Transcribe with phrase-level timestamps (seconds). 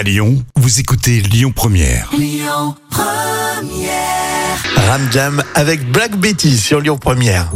[0.00, 2.10] À Lyon, vous écoutez Lyon Première.
[4.88, 7.52] Ramjam avec Black Betty sur Lyon Première.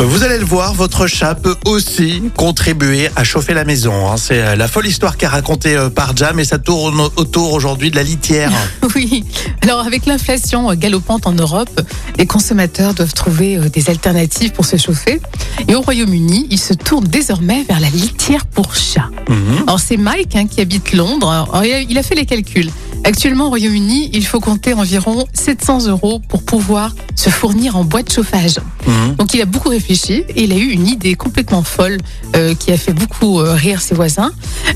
[0.00, 4.08] Vous allez le voir, votre chat peut aussi contribuer à chauffer la maison.
[4.10, 4.16] hein.
[4.16, 7.90] C'est euh, la folle histoire qu'a racontée euh, par Jam et ça tourne autour aujourd'hui
[7.90, 8.52] de la litière.
[8.94, 9.24] Oui,
[9.62, 11.80] alors avec l'inflation euh, galopante en Europe,
[12.16, 15.20] les consommateurs doivent trouver des alternatives pour se chauffer.
[15.66, 19.08] Et au Royaume-Uni, ils se tournent désormais vers la litière pour chat.
[19.28, 19.64] Mhm.
[19.66, 21.28] Alors c'est Mike hein, qui habite Londres.
[21.30, 22.70] Alors, il a- il a fait les calculs.
[23.04, 28.02] Actuellement au Royaume-Uni, il faut compter environ 700 euros pour pouvoir se fournir en bois
[28.02, 28.56] de chauffage.
[28.86, 29.14] Mhm.
[29.16, 31.96] Donc il a beaucoup réfléchi et il a eu une idée complètement folle
[32.36, 34.32] euh, qui a fait beaucoup euh, rire ses voisins.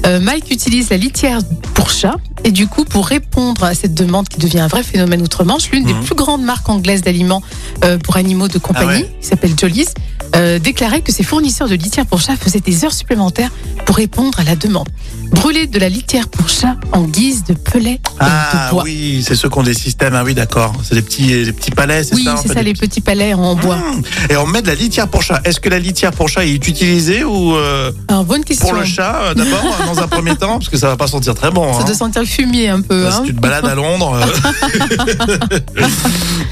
[0.07, 1.41] Euh, Mike utilise la litière
[1.75, 5.21] pour chat et du coup pour répondre à cette demande qui devient un vrai phénomène
[5.21, 6.05] outre-Manche, l'une des Mhm.
[6.05, 7.43] plus grandes marques anglaises d'aliments
[8.05, 9.17] pour animaux de compagnie, Ah ouais.
[9.21, 9.93] qui s'appelle Jolly's,
[10.63, 13.51] déclarait que ses fournisseurs de litière pour chat faisaient des heures supplémentaires
[13.85, 14.89] pour répondre à la demande.
[15.43, 18.85] Brûler de la litière pour chat en guise de pelet euh, Ah de bois.
[18.85, 20.15] oui, c'est ceux qui ont des systèmes.
[20.15, 20.73] Ah oui, d'accord.
[20.85, 23.35] C'est des petits, des petits palais, c'est Oui, ça un c'est ça, les petits palais
[23.35, 23.75] en bois.
[23.75, 24.03] Mmh.
[24.31, 25.41] Et on met de la litière pour chat.
[25.45, 28.69] Est-ce que la litière pour chat est utilisée ou euh, Alors, bonne question.
[28.69, 31.35] pour le chat euh, d'abord dans un premier temps parce que ça va pas sentir
[31.35, 31.73] très bon.
[31.73, 31.85] Ça hein.
[31.87, 33.11] doit sentir le fumier un peu.
[33.11, 33.23] Si hein.
[33.27, 34.21] tu te balades à Londres.
[34.23, 35.59] euh.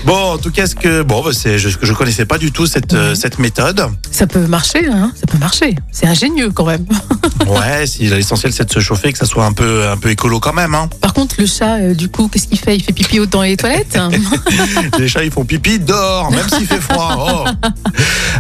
[0.05, 2.67] bon, en tout cas, ce que bon, bah, c'est je, je connaissais pas du tout
[2.67, 3.87] cette euh, cette méthode.
[4.11, 5.77] Ça peut marcher, hein ça peut marcher.
[5.93, 6.87] C'est ingénieux quand même.
[7.47, 10.41] Ouais, si l'essentiel c'est de se chauffer, que ça soit un peu un peu écolo
[10.41, 10.75] quand même.
[10.75, 10.89] Hein.
[11.01, 12.77] Par contre, le chat, euh, du coup, qu'est-ce qu'il fait?
[12.77, 13.99] Il fait pipi dans les toilettes?
[14.99, 17.45] Les chats ils font pipi dehors, même s'il fait froid.
[17.47, 17.69] Oh.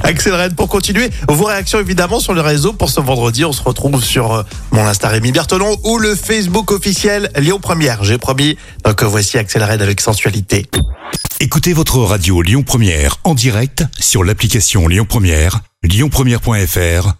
[0.02, 1.10] Axel Red pour continuer.
[1.28, 3.44] Vos réactions évidemment sur le réseau pour ce vendredi.
[3.44, 8.04] On se retrouve sur euh, mon Insta Rémi Bertolon ou le Facebook officiel Lyon Première.
[8.04, 8.56] J'ai promis.
[8.84, 10.66] Donc euh, voici Axel Red avec sensualité.
[11.40, 17.19] Écoutez votre radio Lyon Première en direct sur l'application Lyon Première, lyonpremière.fr